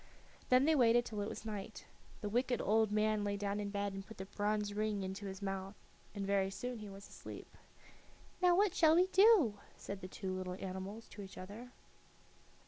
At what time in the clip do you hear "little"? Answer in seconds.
10.35-10.55